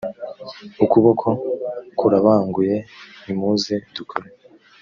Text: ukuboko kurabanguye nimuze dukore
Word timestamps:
ukuboko 0.83 1.27
kurabanguye 1.99 2.75
nimuze 3.23 3.73
dukore 3.95 4.29